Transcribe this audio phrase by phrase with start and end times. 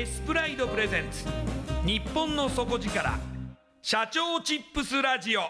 [0.00, 1.26] エスプライドプレゼンツ。
[1.84, 3.18] 日本の底力。
[3.82, 5.42] 社長チップスラジオ。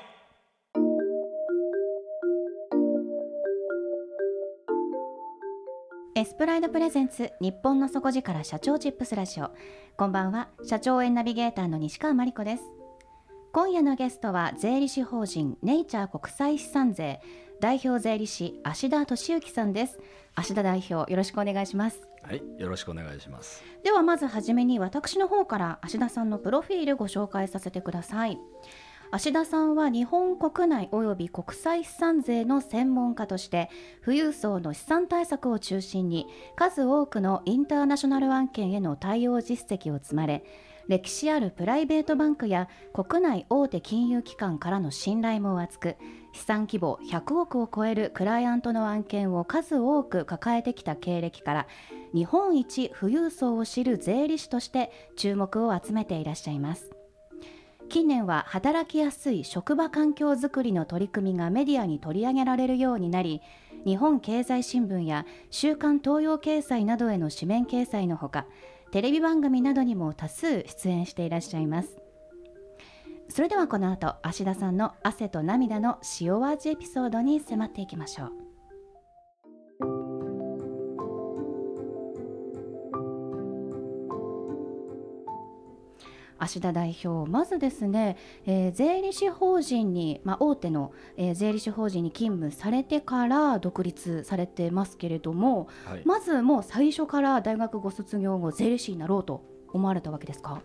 [6.16, 9.52] エスプライドプレゼンツ日本の底力社長チップスラジオ。
[9.96, 10.48] こんばんは。
[10.64, 12.64] 社長園ナビゲーターの西川真理子です。
[13.52, 17.20] 今夜のゲストは税理士法人ネイチャー国際資産税
[17.60, 20.00] 代表税理士芦田俊之さんです。
[20.34, 22.00] 芦田代表よろしくお願いします。
[22.22, 23.62] はい、よろしくお願いします。
[23.84, 28.38] ではまずはじめに私の方から芦田さんのプロフィールご紹介させてください。
[29.12, 33.68] 芦田さんは日本国内及び国際資産税の専門家として
[34.04, 40.44] 富裕層の資産対策を中心に数多くのインターナショナル案件への対応実績を積まれ
[40.86, 45.96] 歴史あるプライベートバンクや国内大手金融機関からの信頼も厚く
[46.32, 51.66] 資産規模100億を超えるクライアントの案件を数多く抱えてきた経歴から
[52.14, 56.90] 日本一富裕層を知る税理士として注目を集めていらっしゃいます。
[57.90, 63.42] 近年は働きやすい職場環境づくりの取り組みがメディアに取り上げられるようになり
[63.84, 68.46] 日本経済新聞や週刊東洋経済などへの紙面掲載のほか
[68.92, 72.00] テレビ番組などにも多数出演していらっしゃいます。
[73.30, 78.32] それではこの後芦田さんの汗と涙の塩味エピソードに迫っていきましょう。
[86.42, 100.62] 芦田代表、まずですね、えー、税理士法人に、まあ、大手の、えー、税理士法人に勤務されてから独立されてますけれども、はい、まずもう最初から大学ご卒業後税理士になろうと思われたわけですか？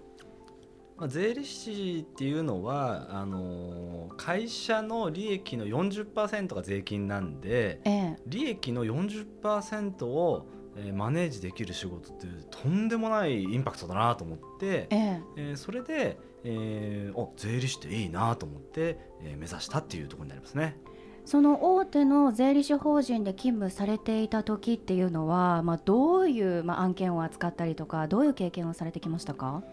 [0.98, 10.48] まあ、税理士っていうのはあのー、会社の利益の40%が税金なんで、ええ、利益の40%を
[10.78, 15.22] えー、マネージできる仕事ってとんでもないインパクトだなと思って、ええ。
[15.38, 20.78] えー、それで、えー、お税理士っていいなと思って、えー、目指したっていうところになりますね。
[21.24, 29.64] その大手の税理士法人で勤務されていた時っていうのは、まあ、どういう、まあ、案件を扱ったりとかどういう経験をされてきましたか？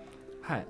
[0.41, 0.67] はい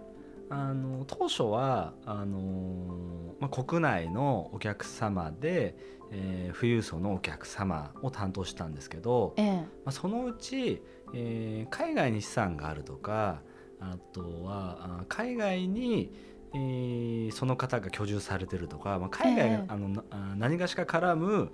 [0.52, 5.74] あの当初はあのまあ、国内のお客様で、
[6.12, 10.82] えー、富裕層のお客様を担当したんですけど、ええ、まあ、そのうち、
[11.14, 13.40] えー、海外に資産があるとか
[13.80, 16.12] あとは海外に、
[16.54, 20.04] えー、その方が居住されてるとか、まあ、海外、え、あの
[20.36, 21.52] 何がしか絡む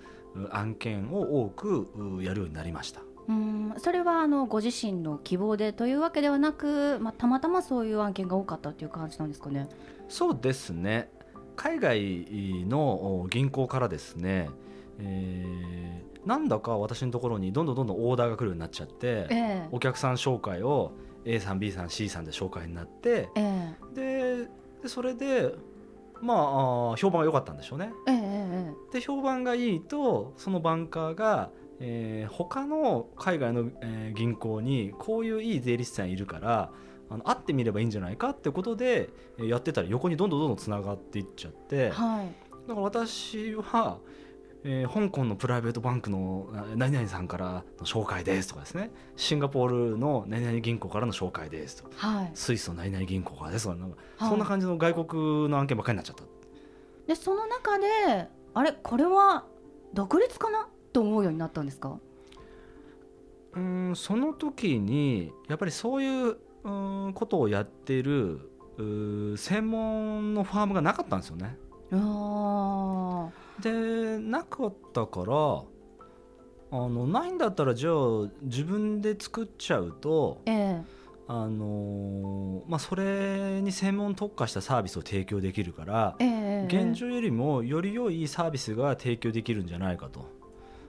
[0.50, 3.00] 案件を多くやるようになりました。
[3.28, 9.69] うんそれはあのご自身の希望でというわけではなく、まあ、たまたまそういう案件が多かったという感じなんですかね。
[10.08, 11.10] そうですね
[11.56, 14.48] 海外の銀行からですね、
[14.98, 20.92] えー、なんだか私のところにどんどんどんどんオーダーが来るようになっちゃって、えー、お客さん紹介を、
[21.25, 23.94] A さん B さん C さんで紹介になって、えー、
[24.44, 24.48] で
[24.82, 25.52] でそれで
[26.22, 26.34] ま
[26.92, 27.92] あ評判が良かったんでしょうね。
[28.06, 36.72] えー、で評判がいいとそのバンカーが、えー、他の海外の、えー、銀行にこういういい税理士さんいるから
[37.10, 42.26] あの会ってみればいいんじゃないかってことでやってたら横にどんどんどんどんつながっていっちゃって、はい、
[42.69, 43.98] だから私は、
[44.64, 48.90] えー、香港のプライベートバンクの何々さんからの紹介ですとかですね。
[49.16, 56.25] シンガポールの何々銀行からの紹介ですとか、はい、スイスの何々銀行からですとかなんか、はい、そんな感じの外国の案件ばっかりになっちゃった。
[57.06, 59.46] でその中であれこれは
[59.94, 60.69] 独立かな？
[60.98, 62.00] と思うようになったんですか？
[63.54, 68.50] うんその時にやっぱりそういううんことをやっている
[69.36, 71.56] 専門のファームがなかったんですよね。
[73.62, 75.32] でなかったから
[76.70, 80.82] あのないんだったらじゃあ自分で作っちゃうと、ええ、
[81.26, 90.26] あのまあ、それに専門特化したサービスを提供できるから、え、現状よりもより良いサービスが提供できるんじゃないかと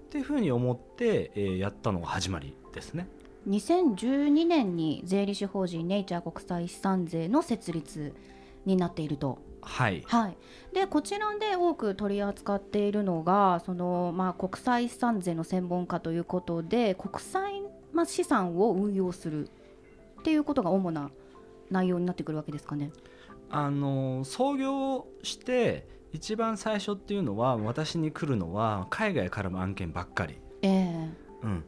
[0.09, 3.07] っていうふうに思って、えー、やったのが始まりですね。
[3.47, 8.15] 2012年に税理士法人ネイチャー国際資産税の設立
[8.65, 10.37] になっているとはい、はい、
[10.73, 17.61] でこちらで多く取り扱っているのがその、まあ、国際資産税の専門家ということで国際、
[17.93, 19.47] まあ、資産を運用する
[20.19, 21.11] っていうことが主な
[21.69, 22.91] 内容になってくるわけですかね。
[23.51, 30.39] あの創業して一番最初っていうのは私に来るのは海外からの案件ばっかり。
[30.61, 31.09] えー
[31.43, 31.63] うん、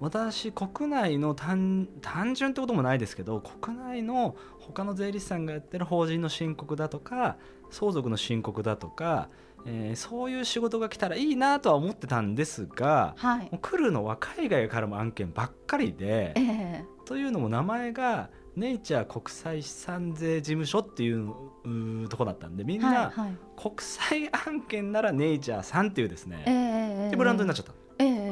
[0.00, 7.36] 私国内の単単純ってこともないですけど国内の他の税理士さんがやってる法人の申告だとか
[7.70, 9.28] 相続の申告だとか、
[9.66, 23.12] えー、そういう仕事が来たらいいなとは思ってたんですが、はい、来るのは海外からも案件ばっかりで、えー、というのも名前がネイチャー国際資産税事務所っていうとこだったんでみんな、
[23.56, 27.72] 国際案件ならネイチャーさんっていうですね、えー、ブランドになっちゃった。
[27.98, 28.28] えーえ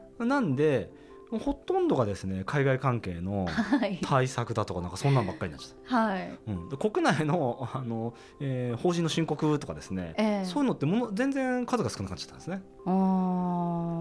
[0.00, 0.90] ーなんで
[1.30, 3.48] ほとんどがですね海外関係の
[4.04, 6.38] 対策だとかなんかそんなんばっかりになっちゃった、はい。
[6.46, 12.62] うん、国内の あの、えー、法人の申告とかですね、えー、そういうのってもの全然数が少なくなっちゃったんですね。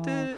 [0.06, 0.36] で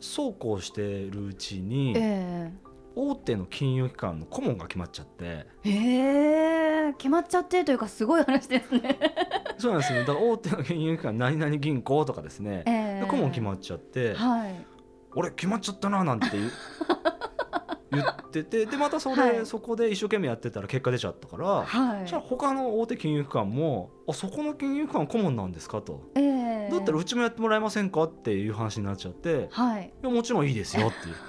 [0.00, 5.46] そうこうしているうちに、えー、大手の金融機関の顧問が決まっちゃって。
[5.64, 8.98] えー、決まっちゃってというかすごい話ですね。
[9.58, 10.00] そうなんですね。
[10.00, 14.66] だから大手の金融機関何々銀行とかですね、えー、顧問決まっちゃって、はい、
[15.14, 16.26] 俺決まっちゃったななんて
[17.90, 18.66] 言ってて。
[18.66, 26.33] でまたそれ、はい、そこで一生懸命やってたら結果出ちゃったから、はい、じゃあ他の大手金融機関もあそこの金融機関顧問なんですかと、えー、
[26.74, 31.14] だったらうちもやってもらえませんかっていう話になっちゃって、はい、いやもちろんいいですよっていう。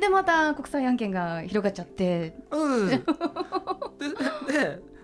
[0.00, 2.36] でまた国際案件が広がっちゃって。
[2.50, 3.04] うん、でで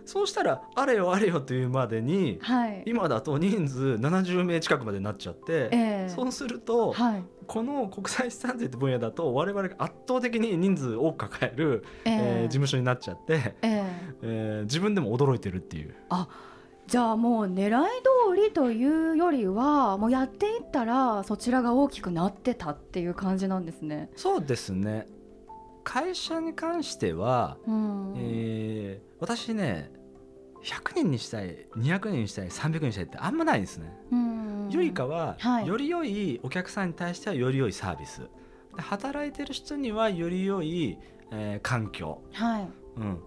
[0.04, 13.84] そうしたらあれよあれよというまでに、はい、今だと人数70名近くまでなっちゃって、えー、そうすると、はい、この国際資産税って分野だと我々が圧倒的に人数多く抱える、えー、えー、事務所になっちゃって、えー、
[14.22, 15.94] えー、自分でも驚いてるっていう。
[16.10, 16.28] あ
[16.92, 17.84] じゃあもう狙い
[18.28, 24.10] 通りというよりはもうやっていったらそちらが大きくなってたっていう感じなんですね。
[24.14, 25.06] そうですね。
[25.84, 29.90] 会社に関しては、うん、えー、私ね
[30.64, 33.90] 100人にしたい200人にしたい300人にしたいってあんまないですね。
[34.68, 38.28] よりかは、はい、より良いお客さんに対してはより良いサービス。
[38.76, 40.98] 働いてる人にはより良い、
[41.30, 42.68] えー、環境、はい。
[42.98, 43.22] うん、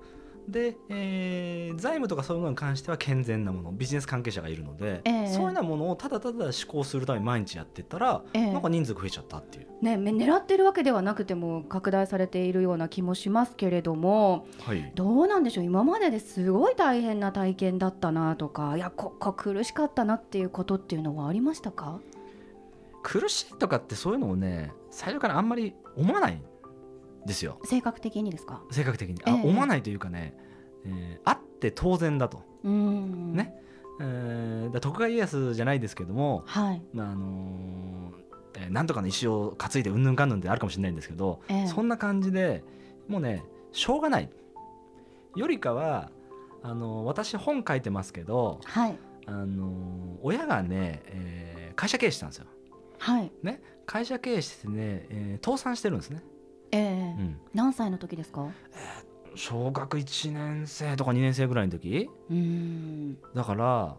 [0.48, 9.68] で、えー、財務とかそういうものに関しては健全なものビジネス関係者がいるので、えー、そういうようなものをただただ施行するために毎日やってたら、えー、なんか人数が増えちゃったっていう。
[9.82, 15.64] ね、狙ってるわけではなくても拡大されているような気もしますけれども、はい、どうなんでしょう？
[15.66, 22.00] 今までですごい大変な体験だったなとかいやここ苦しかったなっていうことっていうのはありましたか？
[23.04, 26.42] 苦しいとかってそういうのをね最初からあんまり思わない
[27.26, 27.60] ですよ。
[27.64, 28.62] 性格的にですか？
[28.72, 29.22] 性格的に。
[29.26, 29.34] あ、え。
[29.34, 30.38] ー、思わないというかね、
[30.86, 32.44] えー、あって当然だと。
[32.64, 33.56] ね、
[34.00, 36.82] えー、だ徳川家康じゃないですけども、はい。
[36.94, 42.64] まああのー、えー、なんとかの石を担いでうんぬんかんぬんってあるかもしれないんですけど、えー、そんな感じで
[43.08, 44.30] もうねしょうがない。
[45.36, 46.12] よりかは
[46.64, 52.46] あのー、私本書いてますけど、はい、あのー、親がね、えー、会社経営してたんですよ。
[52.98, 53.32] はい。
[53.44, 56.24] ね、会社経営してね、えー、倒産してるんですね。
[56.76, 62.10] えー、うん、何歳の時ですか、えー、小学1年生とか2年生ぐらいの時。
[62.30, 63.18] うん。
[63.34, 63.98] だから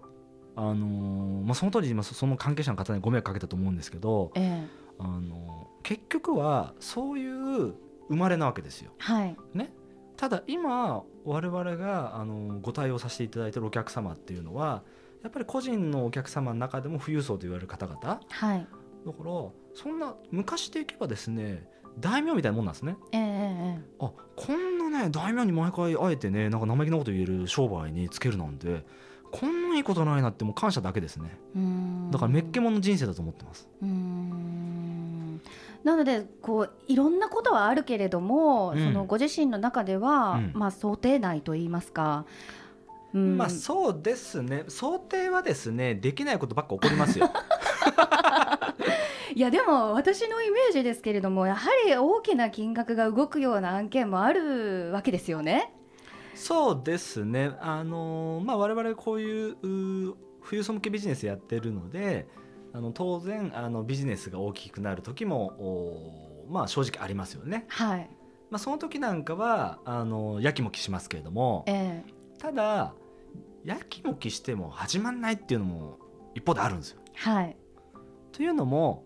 [0.59, 4.67] あのー、まあ、その当時、まあ、その関係者の方にご迷惑かけたと思うんですけど、え
[4.99, 7.75] あの結局はそういう
[8.09, 8.93] 生まれなわけですよ。
[8.99, 9.37] はい。
[9.53, 9.73] ね、
[10.17, 14.83] ただ今我々があのご対応させていただいてるお客様っていうのは
[15.23, 18.21] やっぱり個人のお客様の中でも富裕層と言われる方々。
[18.29, 18.67] はい。
[19.07, 19.31] だから
[19.75, 22.97] そんな昔でいけばですね大名みたいなもんなんですね。
[23.13, 28.85] えええあこんなね大名に毎回会えてねなんか生意気なこと言える商売につけるなんて
[29.31, 31.39] こんないいことないなってもう感謝だけですね。
[32.11, 33.69] だからめっけもんの人生だと思ってます。
[33.83, 35.41] うん。
[35.85, 38.85] なのでこういろんなことはあるけれども、うん。
[38.85, 40.53] そのご自身の中では、うん。
[40.55, 42.25] まあ想定内と言いますか、
[43.15, 44.65] うん、まあそうですね。
[44.69, 47.31] 想定はですねできないことばっか起こりますよ
[49.37, 55.75] いやでも私のイメージですけれどもやはり大きな金額が動くような案件もあるわけですよね。
[56.35, 57.51] そうですね。
[57.61, 62.27] あのまあ我々こういうう富裕層向けビジネスやってるので
[62.73, 68.09] あの当然あのビジネスが大きくなる時もおまあ正直ありますよね、はい、
[68.49, 72.03] まあ、その時なんかはあのやきもきしますけれどもえ
[72.39, 72.95] ただ
[73.65, 75.99] やきもきしても始まんないっていうのも
[76.35, 77.03] 一方であるんですよ。
[77.17, 77.57] えはい、
[78.33, 79.05] というのも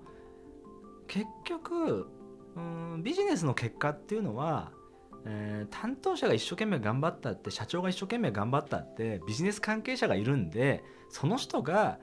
[1.10, 2.06] 結局
[2.56, 4.70] うんビジネスの結果っていうのは、
[5.26, 11.98] えー担当者が一生懸命頑張ったって社長が一生懸命頑張ったってビジネス関係者がいるんでその人が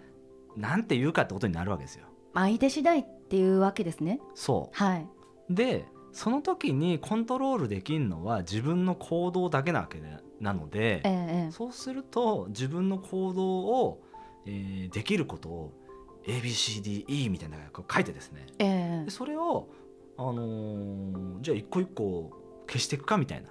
[0.56, 2.06] 何て言うかってことになるわけですよ。
[2.34, 4.20] 相手次第っていうわけですね。
[4.36, 5.08] そはい、
[5.50, 14.04] うでその時にコントロールできるのは自分の行動だけなわけでなので、ええええそうすると自分の行動を、
[14.46, 15.74] えーできることを
[16.28, 18.46] ABCDE みたいなのがこう書いてですね。
[18.60, 19.06] ええ。
[19.06, 19.70] でそれを、
[20.18, 22.32] あのーじゃあ一個一個
[22.68, 23.50] 消していくかみたいな。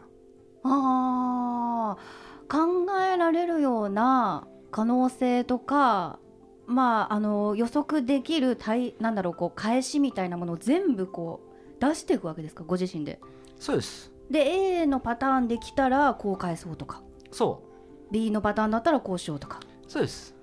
[0.65, 6.19] あー考えられるような可能性とか、
[6.67, 11.41] まあ、あの予測できる対なんだろうこう返しみたいなものを全部こ
[11.81, 13.21] う出していくわけですかご自身で。
[13.59, 14.13] そうです。
[14.31, 14.41] で
[14.81, 17.03] A のパターンできたらこう返そうとか。
[17.31, 17.63] そ
[18.11, 19.61] B のパターンだったらこうしようとか。
[19.61, 20.35] うそうです。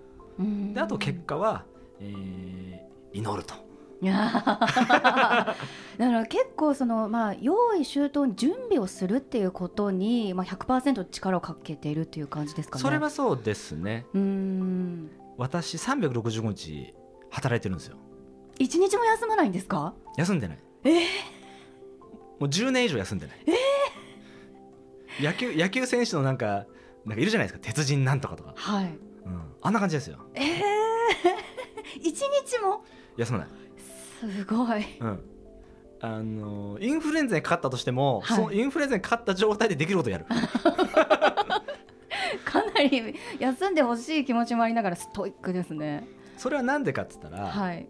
[0.74, 1.66] であと結果は、
[2.04, 3.54] えー祈ると。
[4.02, 5.56] いやーだか
[5.98, 12.82] ら結構その、まあ、用意周到に準備をするっていうことに、まあ、100%力をかけているっていう感じですかね。
[12.82, 14.06] それはそうですね。
[14.14, 15.10] うーん。
[15.38, 16.94] 私365日
[17.30, 17.98] 働いてるんですよ。
[18.60, 19.94] 一日も休まないんですか？
[20.18, 20.60] 休んでない。
[20.86, 21.02] えー。
[21.02, 21.04] も
[22.42, 23.38] う10年以上休んでない、
[25.22, 26.66] 野球野球選手のなんか
[27.06, 27.60] なんかいるじゃないですか。
[27.64, 28.86] 鉄人なんとかとか、はい。
[29.26, 30.18] うん、あんな感じですよ。
[30.34, 30.62] えー、
[32.00, 32.84] 一日も？
[33.18, 33.48] 休まない。
[34.20, 34.86] すごい。
[35.00, 35.20] うん。
[36.02, 38.38] あのインフルエンザにかかったとしても、はい。
[38.38, 40.26] そのインフルエンザにかかった状態でできることをやる。
[42.46, 46.08] かなり休んでほしい気持ちもありながらストイックですね。
[46.38, 47.88] それはなんでかっつったら、はい。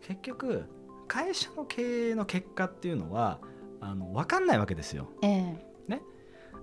[0.00, 0.64] 結局
[1.06, 3.40] 会社の経営の結果っていうのは
[3.80, 5.08] あの分かんないわけですよ。
[5.22, 5.74] ええ。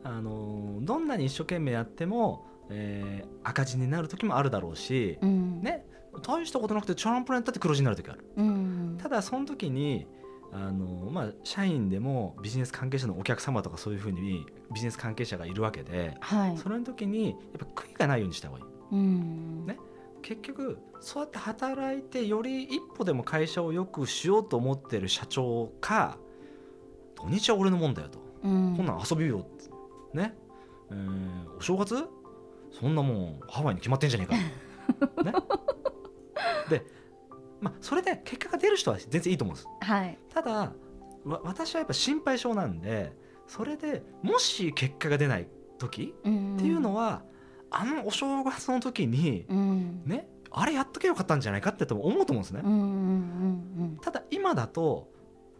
[0.04, 5.62] あのどんなに一生懸命やっても、えー赤字になる時もあるだろうし、うん。
[5.62, 5.86] ね
[6.20, 8.26] 大したことなくてチャランポランやったって黒字になる時ある。
[8.38, 8.98] うん。
[9.02, 10.08] ただその時に
[10.52, 16.58] あの、まあ、社員でもビジネス関係者のお客様とかそういうふうにビジネス関係者がいるわけではい。
[16.58, 18.66] それの時にやっぱ悔いがないようにした方がいい。
[18.92, 19.66] うん。
[19.66, 19.78] ね。
[20.22, 26.18] 結局そうやって働いてより一歩でも会社を良くしようと思ってる社長か
[27.16, 28.76] 土日は俺のもんだよと、うん。
[28.78, 29.72] こんなん遊びよって。
[30.18, 30.36] ね、
[30.92, 32.06] えーお正月？
[32.72, 35.34] そんなもんハワイに決まってんじゃねえか、 ね、
[36.70, 36.86] で
[37.60, 39.68] まあそれで結果が出る人は全然いいと思うんです。
[39.82, 40.18] はい。
[40.34, 40.52] ただ
[41.24, 43.14] わ私はやっぱ心配性なんで
[43.48, 47.24] それでもし結果が出ない時うんっていうのは、
[47.70, 50.04] あのお正月の時にうん。
[50.06, 55.10] ねあれやっとけばよかったんじゃないかって思うと思うんですね、うんうんうんただ今だと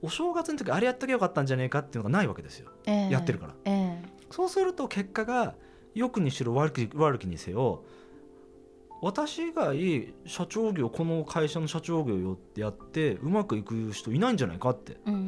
[0.02, 2.72] お正月の時あれやっとけばよかったんじゃないかっていうのがないわけですよ。
[2.86, 3.10] ええ。
[3.12, 3.54] やってるから。
[3.66, 5.56] えそうすると結果が
[5.94, 7.84] 良くにしろ悪き悪きにせよ
[9.02, 14.94] 私以外社長業この会社の社長業やってうまくいく人いないんじゃないかって。
[15.08, 15.20] えうんうん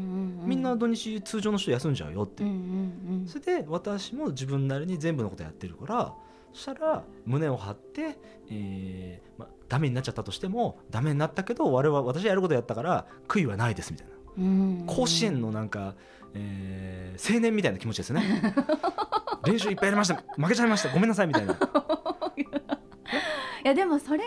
[0.41, 0.47] うん。
[0.47, 6.13] みんな土日通常の人休んじゃうよって、うんうんそれで私も自分なりに全部のことやってるから
[6.53, 8.17] そしたら胸を張って、
[8.51, 14.13] えーまあ、ダメになっちゃったとしてもダメになったけど我々は私はやることやったから悔いはないですみたいな。
[14.37, 14.83] うん。
[14.85, 15.95] 甲子園のなんか、
[16.35, 18.41] えー青年みたいな気持ちですね。
[19.45, 20.23] 練習いっぱいやりました。
[20.35, 20.89] 負けちゃいました。
[20.89, 21.55] ごめんなさいみたいな
[23.63, 24.23] いやでもそれぐ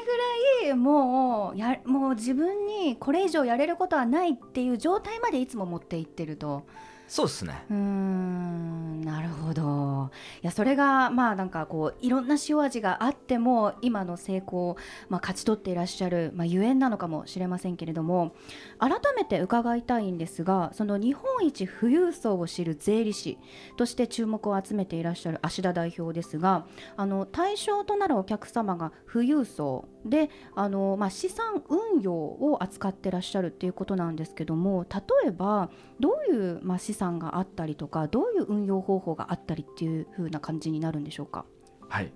[0.67, 6.65] らいもうやもう自分にこれ以上やれることはないっていう状態までいつも持っていってると。
[7.09, 7.65] そうですね。
[7.71, 10.11] うんなるほど。
[10.43, 14.77] いやそれがまあなんかこういろんな塩味があっても今の成功を、
[15.09, 18.35] まあ、勝ち取っていらっしゃる、まあ、ゆえんなのかもしれませんけれども
[18.79, 23.39] 改めて伺いたいんですがその日本一富裕層を知る税理士
[23.77, 35.71] として注目を集めていらっしゃる芦田代表ですがあの対象となるお客様が富裕層であの、まあ、資産運用を扱ってらっしゃるっていうことなんですけども例えば
[36.01, 41.45] どういう、まあ、資産があったりとかどういう運用方法があったりっていう風な感じになるんでしょうか？
[41.89, 42.13] はい。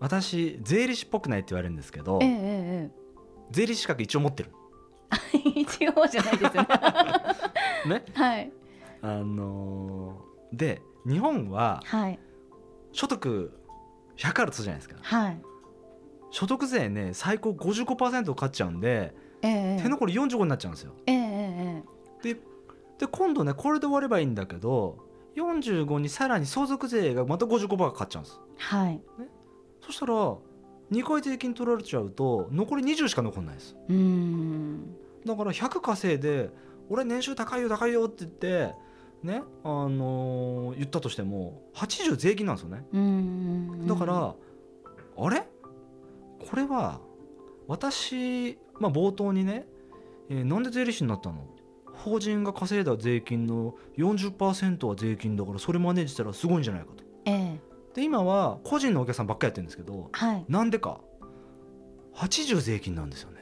[0.00, 2.90] 私税理士っぽくないって言われるんですけど、ええええ、
[3.50, 4.50] 税理士資格一応持ってる。
[5.54, 6.68] 一応じゃないですよね。
[7.86, 8.04] ね。
[8.14, 8.52] はい。
[9.02, 11.82] あのー、で日本は
[12.92, 13.52] 所得
[14.16, 15.42] 100あるとするじゃないですか、はい、
[16.32, 20.94] 所得税ね最高55%かっちゃうんで、ええ、手残り45になっちゃうんですよ。
[21.06, 21.82] ええ
[22.22, 22.40] で
[22.98, 24.96] で今度ねこれで終わればいいんだけど
[25.36, 28.40] 45にさらに相続税がまた55%かかっちゃうんです。
[28.56, 29.02] はい、ね、
[29.84, 33.76] そしたら2回税金取られちゃうと残り20しか残んないです。
[33.88, 34.94] うん。
[35.26, 36.50] だから100稼いで
[36.88, 38.74] 俺年収高いよ高いよって言って
[39.22, 42.86] ねあのー、言ったとしても80税金なんですよね。
[43.86, 44.34] だから
[45.18, 45.46] あれ？
[46.48, 47.00] これは
[47.68, 49.66] 私、まあ、冒頭にね、
[50.28, 51.46] えー、なんで税理士になったの？
[51.92, 57.04] 法人が稼いだ税金の40%は税金だからそれマネージしたらすごいんじゃないかと。
[57.26, 57.60] ええ、
[57.94, 61.00] で今は個人のお客さんばっかりやってるんですけど、はい、なんでか
[62.14, 63.40] ？80税金なんですよね。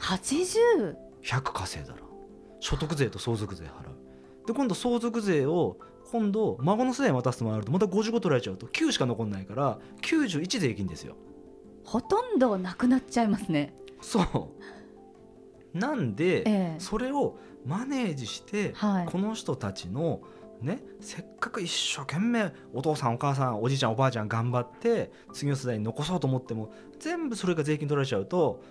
[0.00, 2.00] 80?100 稼いだら
[2.60, 3.94] 所得税と相続税払う。
[4.46, 5.78] で今度相続税を
[6.10, 11.16] 今度孫の世代に渡すともあるとまた55取られちゃうと9しか残んないから91税金ですよ
[11.84, 13.74] ほとんどなくなっちゃいますね。
[14.00, 14.22] そ
[15.74, 15.78] う。
[15.78, 17.36] なんで、ええ、それを
[17.66, 20.20] マネージして、はい、この人たちの
[20.60, 28.62] ね、せっかく一生懸命お父さんお母さんおじいちゃんおばあちゃん頑張って次の世代に残そうと思っても全部それが税金取られちゃうと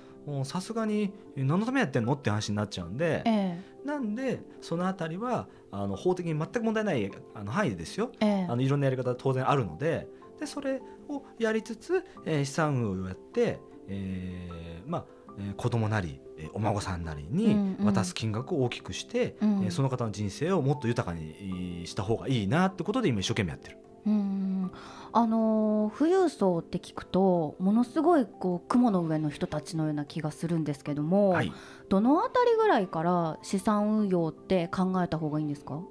[0.45, 10.07] さすがに何のためやってんのって話になっちゃうんで、ええ、なんでその辺りはあの法的に全く問題ないあの範囲でですよ、え、あのいろんなやり方当然あるので
[10.43, 23.77] でそれをやりつつ、えー、資産運用をやって、えー、まあえー、子供なり、えー、お孫さんなりに渡す金額を大きくして、うんうん、えー、その方の人生をもっと豊かにした方がいいなってことで今一生懸命やってる。
[24.05, 24.71] うん
[25.11, 31.51] あの富裕層って聞くとものすごいこう雲の上の人たちのような気がするんですけども、はい、
[31.89, 35.81] どの辺りぐらいから資産運用って考えた方がいいんですか？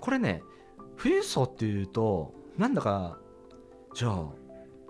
[0.00, 0.42] これね
[0.96, 3.18] 富裕層っていうとなんだか
[3.94, 4.24] じゃあ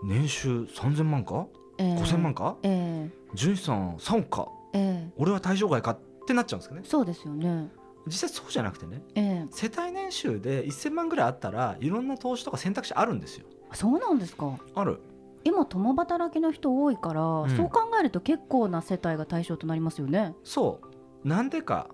[0.05, 1.47] 年収3000万か、
[1.79, 6.83] えー、5000万か、えー純資産3億か、ええ、俺は対象外かってなっちゃうんですかね？
[6.85, 7.71] そうですよね。
[8.07, 13.47] 実際そうじゃなくてね、ええ、世帯年収で1000万ぐらいあったらいろんな投資とか選択肢あるんですよ。
[13.73, 14.59] そうなんですか？
[14.75, 15.01] ある。
[15.45, 20.35] 今共働きの人多いから、うん、そう考えると結構な世帯が対象となりますよね。
[20.45, 20.81] そ
[21.25, 21.27] う。
[21.29, 21.89] なんでか。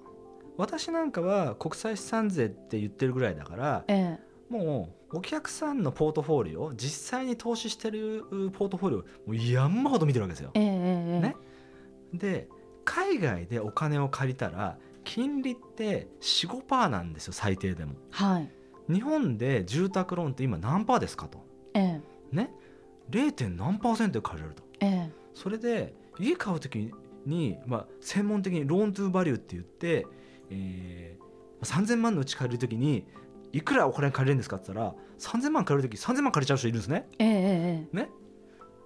[0.56, 4.18] 私なんかは国際資産税って言ってるぐらいだから、え
[4.50, 10.50] え、もうお客さんのポートフォリオ実際に投資してるポートフォリオもう山ほど見てるわけですよ。
[10.54, 11.36] ええね、
[12.12, 12.48] で
[12.84, 17.94] 海外でお金を借りたら金利って45%なんですよ最低でも。
[18.10, 18.50] はい、
[18.92, 21.38] 日本で住宅ローンって今何パーですかと。
[21.74, 22.00] え
[22.32, 22.50] え、ね
[23.10, 23.48] 0.
[23.56, 24.62] 何パーセントで借りれると。
[24.80, 26.92] ええ、それで家買う時
[27.24, 30.06] に、まあ、専門的にローントゥーバリューって言って、
[30.50, 33.06] えー、3000万のうち借りる時に
[33.52, 37.08] いくらお金借りれるんですかって言ったら3000万借りる時3000万借りちゃう人いるんですね。
[37.18, 38.10] ええね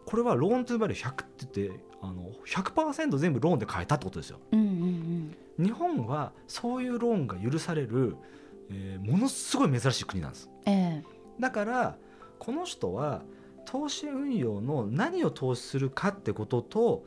[0.04, 4.40] これはローントゥーバリュー100って言ってあの100%全部ローンで買えたってことですよ。
[4.52, 8.16] うんうんうん、日本はそういうローンが許される、
[8.68, 10.50] えー、ものすごい珍しい国なんです。
[10.66, 11.02] え
[11.38, 11.96] だから
[12.38, 13.22] この人は
[13.64, 17.04] 投資運用の何を投資するかってことと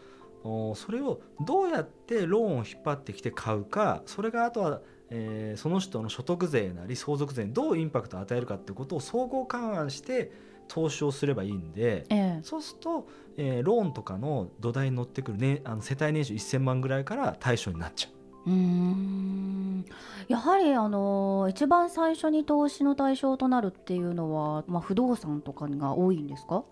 [0.75, 10.31] それをどうやってローンを引っ張ってきて買うかそれがあとはえー、その人の所得税なり相続税にどうインパクトを与えるかってことを総合勘案して
[10.67, 18.15] 投資をすればいいんで、ええ、そうすると、えー、ローンとかの土台に乗ってくる、ね、あの世帯年収1000万ぐらいから対象になっちゃう。
[18.47, 19.85] うん
[20.27, 26.63] やはりあの一番最初に投資の対象となるっていうのは、まあ、不動産とかが多いんですか？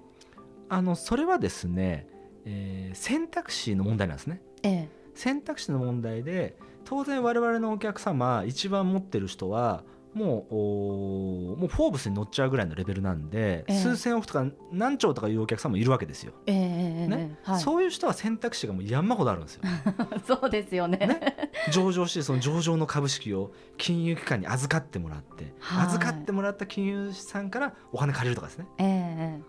[0.69, 2.07] あのそれはですね、
[2.45, 4.41] えー、選択肢の問題なんですね。
[4.61, 16.33] ええ、選択肢の問題で当然我々のお客様一番持ってる人はもうもうフォーブスに乗っちゃうぐらいのレベルなんで、えー、数千億とか何兆とかいうお客さんもいるわけですよ。
[16.45, 19.63] えー、ね、はい、そういう人は選択肢がもう山ほどあるんですよ。
[20.27, 28.67] そうですよね、ね、上場してその上場の株式を金融機関に預かってもらって、はい、預かってもらった金融資産からお金借りるとかですね。
[28.77, 29.39] え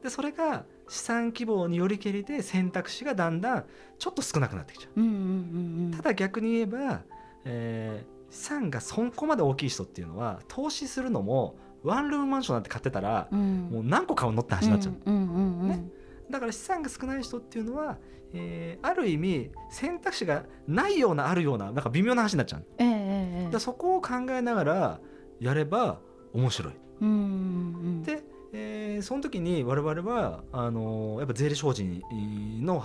[0.00, 3.64] ー、でそれが資産規模によりけりで選択肢がだんだん
[3.98, 5.00] ちょっと少なくなってきちゃう。
[5.00, 7.02] うんうんうんうん、ただ逆に言えば、
[7.44, 15.10] えー、資産がそこまで大きい人っていうのは投資するのもワンルームマンションなんて買ってたら、うん、もう何個買うのって話になっちゃう,、
[15.68, 15.84] ね、
[16.30, 17.98] だから資産が少ない人っていうのは、
[18.32, 25.00] えー、ある意味選択肢がないようなあるようななんか微妙な話になっちゃう、えー、だそこを考えながら
[25.40, 26.00] やれば
[26.32, 26.72] 面白い。
[27.00, 28.22] うんうん、で、
[28.54, 32.00] えー、その時に我々はあのー、やっぱ税理士法人
[32.64, 32.82] の、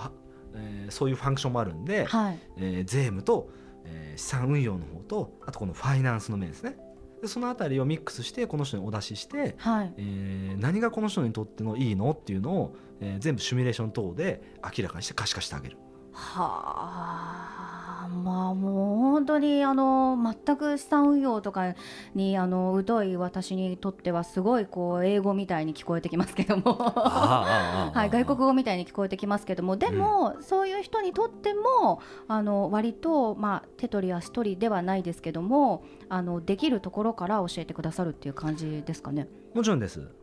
[0.54, 2.38] えー、そういうファンクションもあるんで、はい。
[2.58, 3.50] えー、税務と
[3.84, 6.76] えー、資産運用の方とあとこのファイナンスの面ですね。
[7.20, 15.76] でその辺りをミックスしてこの人にお出しして、はい、えー、何がこの人にとってのいいのっていうのを、えー、全部シミュレーション等で明らかにして可視化してあげる。
[16.12, 17.79] はあ
[18.10, 21.74] まあもう本当にあの全く資産運用とか
[22.14, 26.74] にあの疎い私にとってはすごいこう英語みたいに聞こえてきますけども。
[26.74, 29.76] はい、外国語みたいに聞こえてきますけども。
[29.76, 39.28] でも、うん、そういう人にとってもあの割と、まあ、手取り足取りではないですけどもあのできるところから教えてくださるっていう感じですかね。
[39.54, 40.19] もちろんです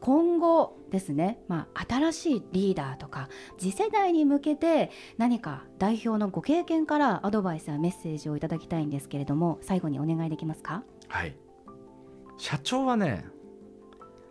[0.00, 10.82] 今後ですね、まあ、新しいリーダーとか次世代に向けて何か代表のご経験からアドバイスやメッセージをいただきたいんですけれども最後にお願いできますか？
[11.08, 11.36] はい。
[12.38, 13.24] 社長はね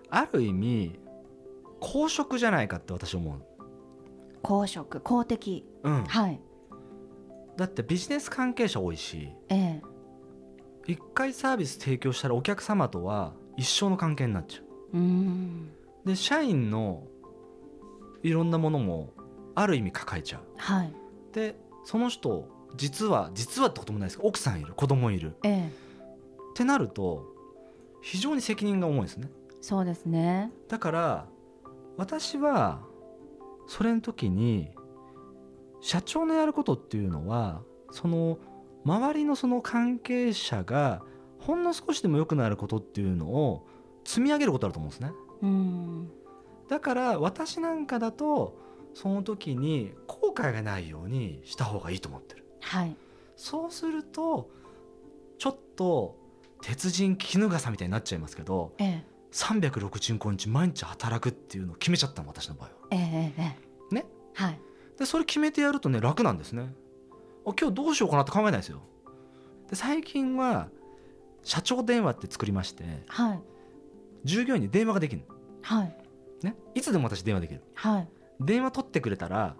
[0.10, 1.00] ある意味
[1.80, 3.42] 公職じゃないかって私思う。
[4.42, 6.42] 公職公的、うん、はい。
[7.58, 9.82] だってビジネス関係者多いし、ええ、
[10.88, 14.66] 一回サービス提供したらお客様とは一生の関係になっちゃう
[16.06, 17.04] で社員の
[18.24, 19.14] いろんなものも
[19.56, 20.42] ある意味抱えちゃう。
[20.58, 20.94] はい、
[21.34, 24.74] でその人実は実はってこともないですけど奥さんいる。
[24.74, 27.26] 子供いる、ええ、ってなると
[28.02, 29.30] 非常に責任が重いですね。
[29.62, 30.52] そうですね。
[30.68, 31.26] だから
[31.98, 32.82] 私は
[33.68, 34.72] それの時に
[35.82, 38.38] 社長のやることっていうのはその
[38.86, 41.04] 周りのその関係者が
[41.40, 43.68] ほんの少しでも良くなることっていうのを
[44.04, 45.12] 積み上げることあると思うんですね。
[45.42, 46.12] うん
[46.68, 48.58] だから私なんかだと
[48.94, 52.46] その時に後悔がないようにした方がいいと思ってる。
[52.62, 52.96] はい、
[53.36, 54.50] そうすると
[55.38, 56.18] ちょっと
[56.62, 62.76] 鉄人絹笠みたいになっちゃいますけど、ええ、365日毎日働くっていうのを決めちゃったの私の場合は。
[62.92, 63.58] えええ
[63.92, 64.60] え、ね、はい、
[64.98, 66.74] でそれ決めてやるとね楽なんですね。
[67.44, 68.82] 今日どうしようかなって考えないですよ。
[69.70, 70.70] で最近は
[71.44, 73.42] 社長電話って作りまして、はい、
[74.24, 75.24] 従業員に電話ができる、
[75.62, 75.98] はい。
[76.44, 78.08] ね、いつでも私電話できる、はい、
[78.40, 79.56] 電話取ってくれたら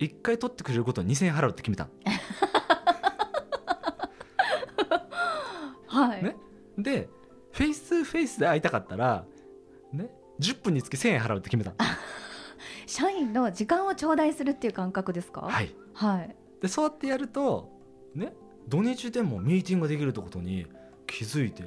[0.00, 1.88] 1回取ってくれることに2000円払うって決めた
[5.86, 6.36] はい、ね、
[6.76, 7.08] で
[7.52, 9.24] フェイス2フェイスで会いたかったら、
[9.92, 11.72] ね、10分につき1000円払うって決めた
[12.86, 15.42] 社員の時間を頂戴するっていう感覚ですか？
[15.42, 17.70] はい、はい、でそうやってやると
[18.14, 18.32] ね？
[18.66, 20.66] 土日でもミーティングができるってことに
[21.06, 21.62] 気づいて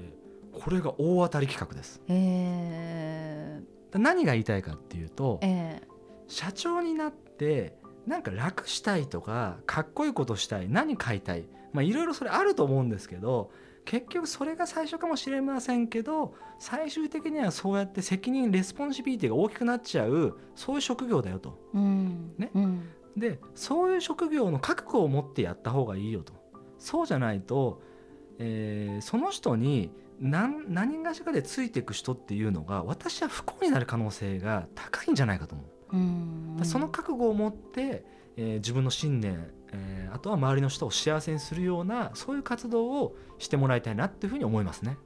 [0.58, 2.02] これが大当たり企画です。
[2.08, 5.92] えー、何が言いたいかっていうと、えー、
[6.28, 13.52] 社長になってなんか楽したいとかかっこいいことしたい何買いたいまあいろいろそれあると思うんですけど
[13.86, 21.58] 結局それが最初かもしれませんけど最終的にはそうやって責任 responsibility が大きくなっちゃうそういう職業だよと。
[21.74, 26.34] うんね、うん、でそういう職業の覚悟を持ってやった方がいいよと。
[26.80, 27.82] そうじゃないと、
[28.40, 35.68] えー、その人に何何がしかでついていく人っていうのが私は不幸になる可能性が高いんじゃないかと思う。
[35.94, 38.04] うんその覚悟を持って、
[38.36, 44.98] えー、自分の信念、えー、あとは周りの人を幸せにするようなそういう活動をしてもらいたいなっていうふうに思いますね。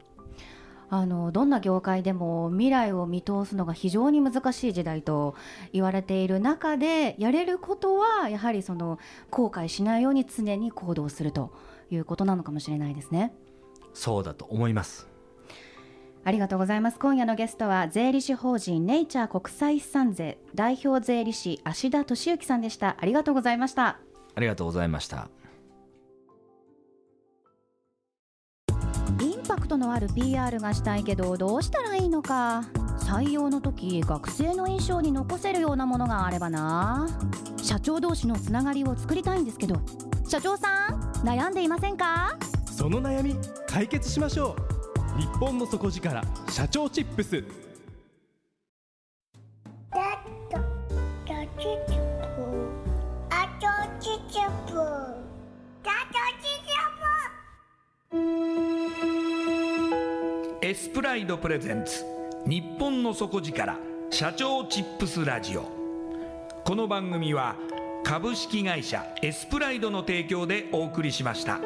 [0.94, 5.36] あのどんな業界でも未来を見通すのが非常に難しい時代と
[5.72, 11.54] 言われている中でやれることはやはりその後悔しないように常に行動すると
[11.90, 13.34] いうことなのかもしれないですね。
[13.94, 15.08] そうだと思います。
[16.24, 17.00] ありがとうございます。
[17.00, 22.96] 今夜のゲストは税理士法人ネイチャー国際資産税代表税理士芦田俊之さんでした。
[23.00, 23.98] ありがとうございました。
[24.36, 25.30] ありがとうございました。
[29.20, 32.66] インパクトのある PR がしたいけどどうしたらいいのか。
[33.00, 37.08] 採用の時学生の印象に残せるようなものがあればな。
[37.58, 39.82] 社長同士のつながりを作りたいんですけど。
[40.28, 42.38] 社長さん悩んでいませんか？
[42.82, 43.36] その悩み
[43.68, 44.56] 解決しましょ
[45.16, 45.22] う。
[45.22, 47.44] 日本の底力社長チップス。
[60.64, 62.04] エスプライドプレゼンツ。
[62.48, 63.78] 日本の底力
[64.10, 65.66] 社長チップスラジオ。
[66.64, 67.56] この番組は
[68.04, 71.60] 株式会社エスプライドの提供でお送りしました。